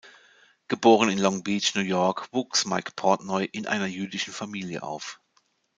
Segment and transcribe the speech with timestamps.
[0.67, 5.21] Geboren in Long Beach, New York, wuchs Mike Portnoy in einer jüdischen Familie auf.